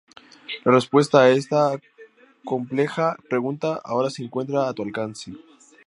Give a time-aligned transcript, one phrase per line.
[0.65, 1.79] La respuesta a esta
[2.43, 5.31] compleja pregunta ahora se encuentra a tu alcance.